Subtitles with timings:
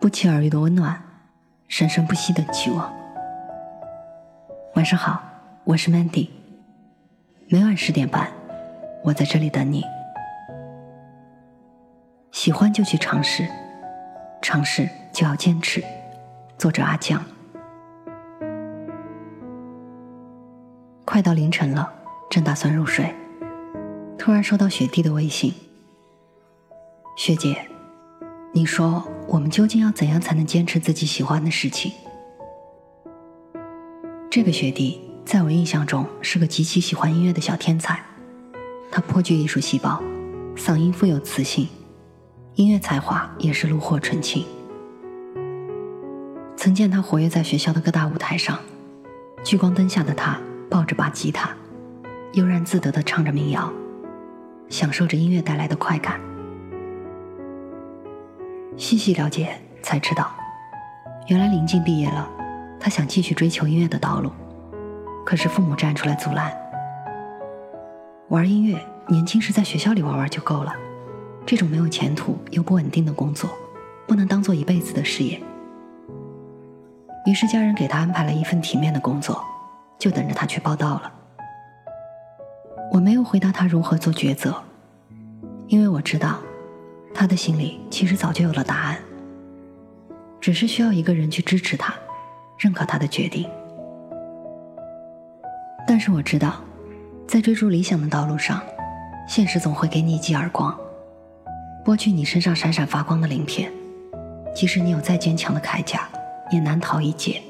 [0.00, 1.02] 不期而遇的温暖，
[1.66, 2.92] 生生不息的期望。
[4.76, 5.20] 晚上好，
[5.64, 6.28] 我是 Mandy。
[7.48, 8.30] 每晚十点半，
[9.02, 9.82] 我在这里等你。
[12.30, 13.48] 喜欢就去尝试，
[14.40, 15.82] 尝试就要坚持。
[16.56, 17.20] 作者阿酱。
[21.04, 21.92] 快到凌晨了，
[22.30, 23.12] 正打算入睡，
[24.16, 25.52] 突然收到雪弟的微信
[27.18, 27.66] ：“学姐。”
[28.54, 31.92] 你说，我们究竟要怎样才能坚持自己喜欢的事情？
[34.30, 38.02] 这个学弟在我印象中是个极其喜欢音乐的小天才，
[38.90, 40.02] 他颇具艺术细胞，
[40.56, 41.68] 嗓音富有磁性，
[42.54, 44.46] 音乐才华也是炉火纯青。
[46.56, 48.58] 曾见他活跃在学校的各大舞台上，
[49.44, 50.40] 聚光灯下的他
[50.70, 51.54] 抱着把吉他，
[52.32, 53.70] 悠然自得地唱着民谣，
[54.70, 56.18] 享受着音乐带来的快感。
[58.78, 60.30] 细细了解才知道，
[61.26, 62.30] 原来临近毕业了，
[62.78, 64.30] 他想继续追求音乐的道路，
[65.26, 66.56] 可是父母站出来阻拦。
[68.28, 70.72] 玩音乐，年轻时在学校里玩玩就够了，
[71.44, 73.50] 这种没有前途又不稳定的工作，
[74.06, 75.42] 不能当做一辈子的事业。
[77.26, 79.44] 于是家人给他安排了一份体面的工作，
[79.98, 81.12] 就等着他去报道了。
[82.92, 84.54] 我没有回答他如何做抉择，
[85.66, 86.38] 因为我知道。
[87.14, 88.98] 他的心里其实早就有了答案，
[90.40, 91.92] 只是需要一个人去支持他，
[92.58, 93.48] 认可他的决定。
[95.86, 96.62] 但是我知道，
[97.26, 98.62] 在追逐理想的道路上，
[99.26, 100.78] 现实总会给你一记耳光，
[101.84, 103.72] 剥去你身上闪闪发光的鳞片。
[104.54, 106.08] 即使你有再坚强的铠甲，
[106.50, 107.40] 也难逃一劫。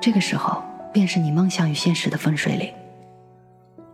[0.00, 2.72] 这个时候，便是你梦想与现实的分水岭。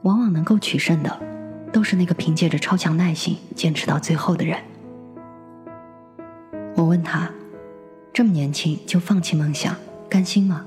[0.03, 1.36] 往往能够取胜的。
[1.73, 4.59] 都是那个凭借着超强耐心坚持到最后的人。
[6.75, 7.31] 我问他，
[8.13, 9.75] 这么年轻就放弃梦想，
[10.09, 10.65] 甘心吗？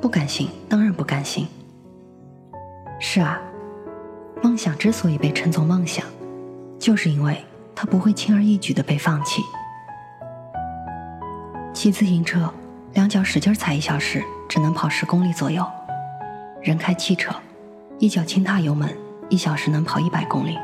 [0.00, 1.46] 不甘心，当然不甘心。
[3.00, 3.40] 是啊，
[4.42, 6.04] 梦想之所以被称作梦想，
[6.78, 7.44] 就是因为
[7.74, 9.42] 它不会轻而易举的被放弃。
[11.72, 12.52] 骑自行车，
[12.92, 15.64] 两脚使劲踩一小时，只能跑十公里左右；
[16.62, 17.34] 人开汽车，
[17.98, 18.88] 一脚轻踏油门。
[19.30, 20.58] 一小时能跑一百公里，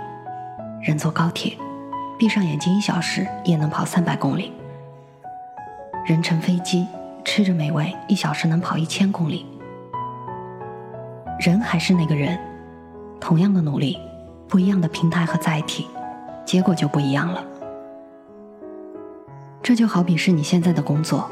[0.83, 1.57] 人坐高铁，
[2.19, 4.53] 闭上眼睛一小时也能跑三百公里。
[6.07, 6.87] 人乘飞机，
[7.25, 9.47] 吃着美味，一小时能跑一千公里。
[11.39, 12.39] 人还是那个人，
[13.19, 13.99] 同样的努力，
[14.47, 15.89] 不一样的平台和载体，
[16.45, 17.43] 结果就不一样了。
[19.63, 21.31] 这就好比是你现在的工作，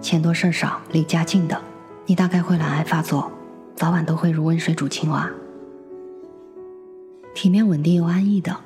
[0.00, 1.60] 钱多事少，离家近的，
[2.06, 3.30] 你大概会懒癌发作，
[3.74, 5.28] 早晚都会如温水煮青蛙。
[7.34, 8.56] 体面、稳定又安逸的，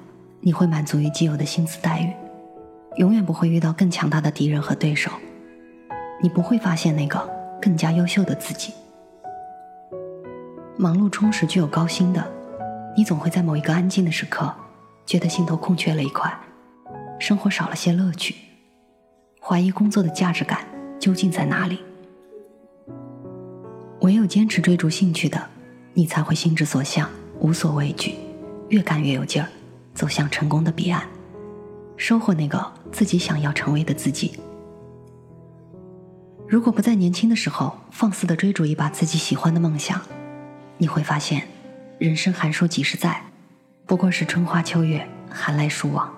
[0.40, 2.12] 你会满足于既有的薪资待遇，
[2.96, 5.10] 永远不会遇到更强大的敌人和对手。
[6.22, 7.18] 你不会发现那个
[7.62, 8.74] 更加优秀的自己。
[10.76, 12.24] 忙碌充实、具有高薪的，
[12.94, 14.54] 你总会在某一个安静的时刻，
[15.06, 16.32] 觉得心头空缺了一块，
[17.18, 18.34] 生活少了些乐趣，
[19.40, 20.60] 怀疑工作的价值感
[21.00, 21.80] 究竟在哪里。
[24.02, 25.48] 唯有坚持追逐兴趣的，
[25.94, 27.08] 你才会心之所向，
[27.40, 28.14] 无所畏惧。
[28.68, 29.48] 越干越有劲儿，
[29.94, 31.02] 走向成功的彼岸，
[31.96, 34.38] 收获那个自己想要成为的自己。
[36.46, 40.00] 如果不在年轻的时候放肆的追逐一把自己喜欢的梦想，
[40.76, 41.46] 你会发现，
[41.98, 43.22] 人生寒暑几十载，
[43.86, 46.12] 不过是春花秋月，寒来暑往。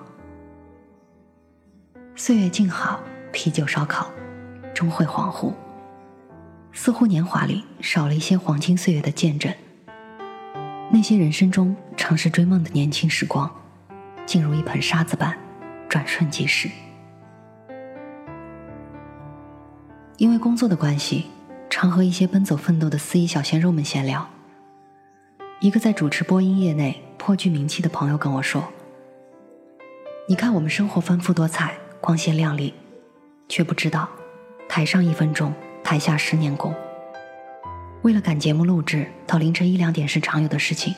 [2.17, 3.01] 岁月静好，
[3.33, 4.11] 啤酒烧烤，
[4.75, 5.53] 终会恍惚，
[6.73, 9.53] 似乎年华里少了一些黄金岁月的见证。
[10.93, 13.49] 那些人生中尝试追梦的年轻时光，
[14.27, 15.39] 竟如一盆沙子般
[15.89, 16.69] 转瞬即逝。
[20.17, 21.27] 因为工作的关系，
[21.71, 24.29] 常和一些奔走奋斗的司仪小鲜肉们闲聊。
[25.61, 28.65] 一个在主持播音业内颇具名气的朋友跟我说
[30.29, 32.75] ：“你看我们生活丰富多彩、光鲜亮丽，
[33.49, 34.09] 却不知道
[34.69, 35.55] 台上一分钟，
[35.85, 36.75] 台下十年功。”
[38.03, 40.95] 为了赶节目录制，到凌晨一两点是常有的事情，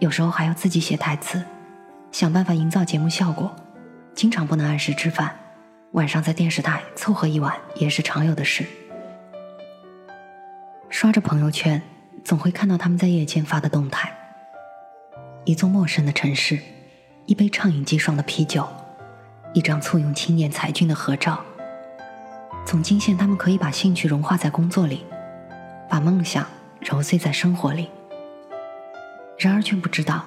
[0.00, 1.42] 有时候还要自己写台词，
[2.12, 3.56] 想办法营造节目效果，
[4.14, 5.34] 经常不能按时吃饭，
[5.92, 8.66] 晚上在电视台凑合一晚也是常有的事。
[10.90, 11.80] 刷着朋友圈，
[12.22, 14.12] 总会看到他们在夜间发的动态：
[15.46, 16.58] 一座陌生的城市，
[17.24, 18.68] 一杯畅饮即爽的啤酒，
[19.54, 21.42] 一张簇拥青年才俊的合照，
[22.66, 25.02] 总惊现他们可以把兴趣融化在工作里。
[25.88, 26.46] 把梦想
[26.80, 27.88] 揉碎在生活里，
[29.38, 30.24] 然而却不知道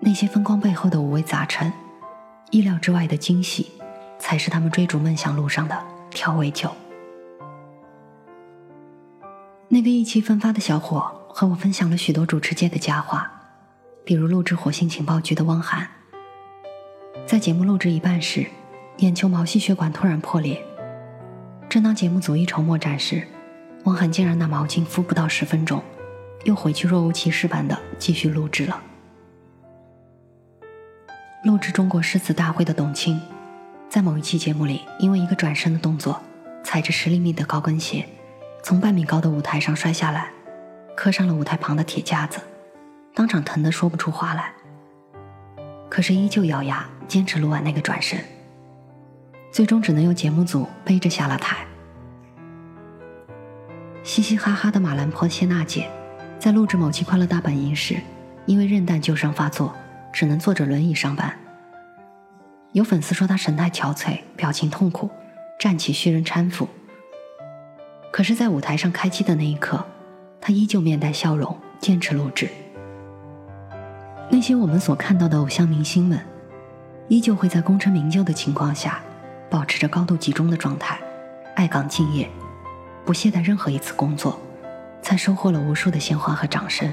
[0.00, 1.72] 那些风光背后的五味杂陈、
[2.50, 3.72] 意料之外的惊喜，
[4.18, 6.70] 才是他们追逐梦想路上的调味酒。
[9.68, 13.30] 那个意气风发的小伙和我分享了许多主持界的佳话，
[14.04, 15.88] 比如录制火星情报局的汪涵，
[17.26, 18.46] 在节目录制一半时，
[18.98, 20.64] 眼球毛细血管突然破裂，
[21.68, 23.26] 正当节目组一筹莫展时，
[23.86, 25.80] 汪涵竟然拿毛巾敷不到十分钟，
[26.42, 28.82] 又回去若无其事般的继续录制了。
[31.44, 33.20] 录制中国诗词大会的董卿，
[33.88, 36.20] 在某一期节目里，因为一个转身的动作，
[36.64, 38.04] 踩着十厘米的高跟鞋。
[38.60, 40.30] 从半米高的舞台上摔下来，
[40.96, 42.40] 磕上了舞台旁的铁架子，
[43.14, 44.52] 当场疼得说不出话来。
[45.88, 48.18] 可是依旧咬牙坚持录完那个转身，
[49.52, 51.64] 最终只能由节目组背着下了台。
[54.06, 55.90] 嘻嘻哈哈的马兰坡谢娜姐，
[56.38, 58.00] 在录制某期《快乐大本营》时，
[58.46, 59.74] 因为韧带旧伤发作，
[60.12, 61.36] 只能坐着轮椅上班。
[62.70, 65.10] 有粉丝说她神态憔悴，表情痛苦，
[65.58, 66.68] 站起需人搀扶。
[68.12, 69.84] 可是，在舞台上开机的那一刻，
[70.40, 72.48] 他依旧面带笑容，坚持录制。
[74.30, 76.20] 那些我们所看到的偶像明星们，
[77.08, 79.02] 依旧会在功成名就的情况下，
[79.50, 80.96] 保持着高度集中的状态，
[81.56, 82.30] 爱岗敬业，
[83.06, 84.38] 不懈怠任何一次工作，
[85.00, 86.92] 才收获了无数的鲜花和掌声。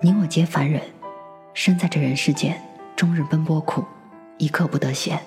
[0.00, 0.80] 你我皆凡人，
[1.54, 2.62] 生在这人世间，
[2.94, 3.82] 终日奔波苦，
[4.36, 5.18] 一刻不得闲。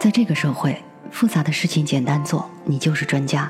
[0.00, 0.82] 在这个社会。
[1.10, 3.48] 复杂的事情简单做，你就是专家；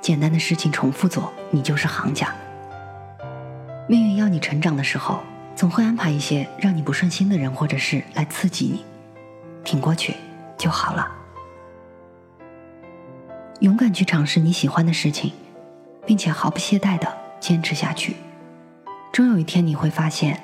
[0.00, 2.34] 简单的事情重复做，你就是行家。
[3.86, 5.18] 命运要你成长的时候，
[5.54, 8.84] 总会安排一些让你不顺心的人或者事来刺激你，
[9.64, 10.14] 挺过去
[10.56, 11.17] 就好了。
[13.60, 15.32] 勇敢去尝试你喜欢的事情，
[16.06, 18.14] 并且毫不懈怠的坚持下去，
[19.12, 20.40] 终有一天你会发现，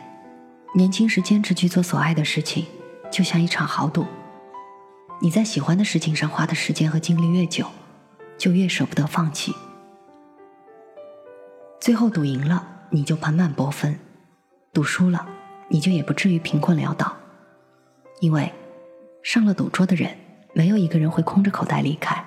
[0.75, 2.67] 年轻时坚持去做所爱的事情，
[3.13, 4.05] 就像一场豪赌。
[5.23, 7.67] 你在喜欢的事情上花的时间和精力越久，
[8.37, 9.55] 就越舍不得放弃。
[11.81, 13.95] 最后赌赢了，你就盆满钵丰；
[14.73, 15.25] 赌输了，
[15.69, 17.15] 你就也不至于贫困潦倒。
[18.21, 18.53] 因为
[19.23, 20.17] 上了赌桌的人，
[20.53, 22.25] 没有一个人会空着口袋离开。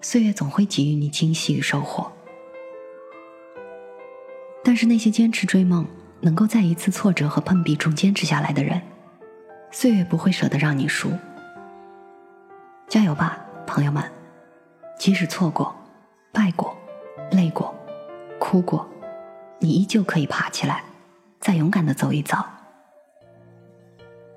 [0.00, 2.10] 岁月总会给予你惊喜与收获。
[4.62, 5.86] 但是那些坚持追梦，
[6.20, 8.80] 能够在一次挫折和碰壁中坚持下来的人，
[9.70, 11.10] 岁月不会舍得让你输。
[12.88, 14.02] 加油吧，朋友们！
[14.98, 15.74] 即使错过、
[16.32, 16.76] 败过、
[17.30, 17.74] 累过、
[18.38, 18.88] 哭过，
[19.58, 20.82] 你依旧可以爬起来，
[21.40, 22.44] 再勇敢的走一遭。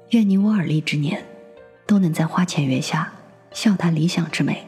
[0.10, 1.24] 愿你我耳立之年，
[1.88, 3.12] 都能在花前月下
[3.52, 4.68] 笑谈理想之美。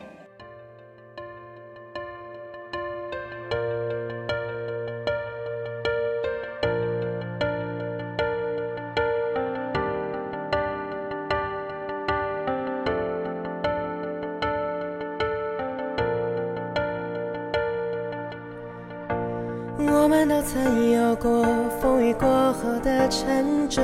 [19.88, 21.46] 我们都曾有过
[21.82, 23.82] 风雨过后的沉重，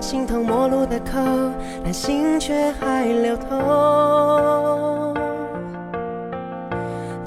[0.00, 1.20] 形同陌路的口，
[1.82, 3.48] 但心却还流通。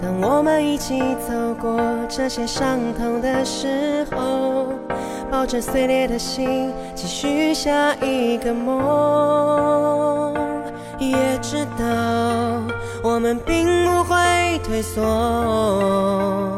[0.01, 4.67] 当我们一起走过这些伤痛的时候，
[5.29, 10.33] 抱着碎裂的心，继续下一个梦，
[10.97, 11.83] 也知道
[13.03, 16.57] 我们并不会退缩。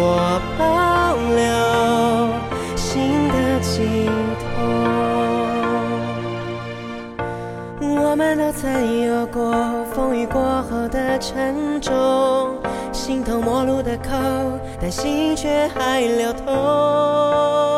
[0.00, 1.42] 我保留
[2.76, 4.06] 心的寄
[4.38, 4.46] 托。
[7.80, 10.40] 我们都曾有过风雨过
[10.70, 12.56] 后的沉重，
[12.92, 14.14] 形同陌路的口，
[14.80, 17.77] 但心却还流通。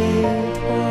[0.00, 0.06] 解
[0.54, 0.89] 脱